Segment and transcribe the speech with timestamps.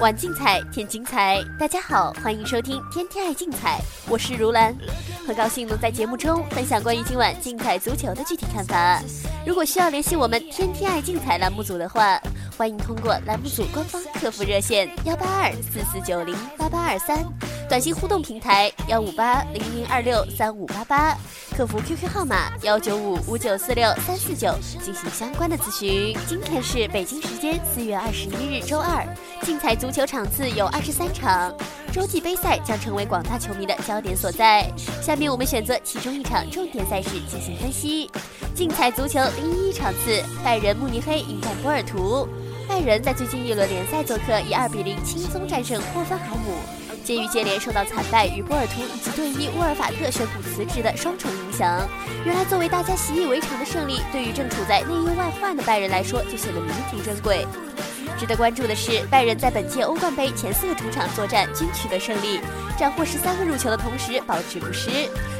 [0.00, 1.44] 玩竞彩，添精彩。
[1.58, 3.78] 大家好，欢迎收听《天天爱竞彩》，
[4.10, 4.74] 我是如兰，
[5.26, 9.02] 很高兴能在节目中分享关于今晚竞彩足球的具体看法。
[9.46, 12.18] 如果需要联系我们《天天爱竞彩》栏目组的话，
[12.56, 17.18] 欢迎通过栏目组官方客服热线幺八二四四九零八八二三，
[17.70, 21.16] 短信互动平台幺五八零零二六三五八八，
[21.56, 24.52] 客服 QQ 号码幺九五五九四六三四九
[24.84, 26.12] 进行相关的咨询。
[26.26, 29.06] 今天是北京时间四月二十一日周二。
[29.42, 31.54] 竞彩足球场次有二十三场，
[31.92, 34.68] 洲际杯赛将成为广大球迷的焦点所在。
[35.00, 38.10] 下面我们选择其中一场重点赛事进行分析。
[38.52, 42.28] 竞彩足球零一场次，拜仁慕尼黑迎战波尔图。
[42.70, 46.54] 拜仁在最近一轮联赛做客以二比零轻松战胜霍芬海姆。
[47.02, 51.84] 鉴于接连受到惨败与波尔图以及队医沃尔法特宣布辞职的双重影响，
[52.24, 57.44] 原来作为大家习以为常的胜利，对于正处在内忧外患的拜仁来说就显得弥足珍贵。
[58.18, 62.40] 值得关注的是，拜仁在本届欧冠杯前四个主场作战均取得胜利，
[62.78, 64.90] 斩获十三个入球的同时保持不失，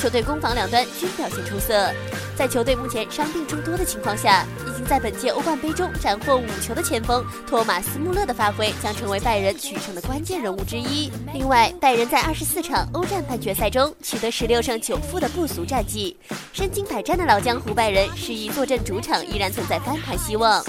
[0.00, 1.92] 球队攻防两端均表现出色。
[2.34, 11.12] 在球队目前伤病众多的情况下，已经在本届欧冠杯中斩获五球的前锋托马斯·穆勒的发挥将成为拜仁取胜的关键人物之一。
[11.34, 16.16] 另外，拜仁在二十四场欧战半决赛中取得十六胜九负的不俗战绩，
[16.54, 20.64] 身经百战的老江湖拜仁示意坐镇主场依然存在翻盘希望。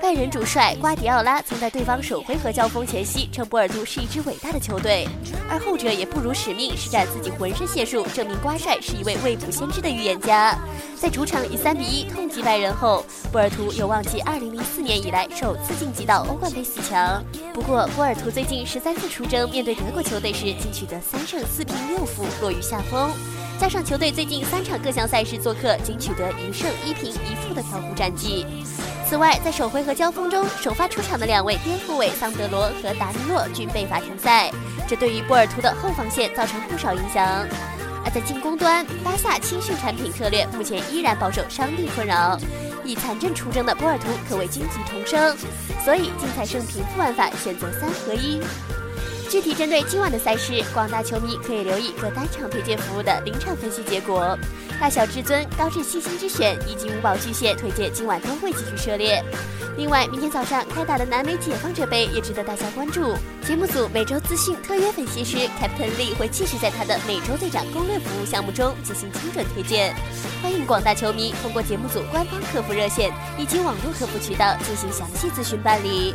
[0.00, 5.08] 拜仁主帅瓜迪奥拉曾在对方首回合交锋前夕称波尔图是一支伟大的球队，
[5.50, 10.56] 而后者也不辱使命，施展自己浑身解数，证明瓜帅是一位未卜先知的预言家。
[10.96, 17.22] 在主场以三比一痛击拜仁后，波尔图有望继二零零四年以来首次晋级到欧冠杯四强。
[17.52, 23.10] 不过，波尔图最近十三次出征面对德国球队时，仅取得三胜四平六负，落于下风。
[23.60, 28.46] 加上球队最近三场各项赛事做客仅取得一胜一平一负的调虎战绩。
[29.08, 34.50] 此外，在首回合交锋中，首发出场的两位边后卫桑德罗和达尼洛均被罚停赛，
[34.86, 37.24] 这对于波尔图的后防线造成不少影响。
[38.04, 42.38] 而在进攻端，巴萨青训产品策略目前依然饱受伤病困扰，
[42.84, 45.34] 以残阵出征的波尔图可谓荆棘丛生，
[45.82, 48.42] 所以竞赛胜平负玩法选择三合一。
[49.28, 54.36] 具体针对今晚的赛事，广大球迷可以留意各单场推荐服务的临场分析结果。
[54.80, 59.22] 大小至尊、高智细心之选以及五宝巨蟹推荐今晚都会继续涉猎。
[59.76, 63.14] 另外，明天早上开打的南美解放者杯也值得大家关注。
[63.46, 69.94] 节目组每周资讯特约分析师 Captain Lee 会继续在他的每周队长攻略服务项目中进行精准推荐。
[70.42, 76.14] 欢迎广大球迷通过节目组官方客服热线以及网络客服渠道进行详细咨询办理。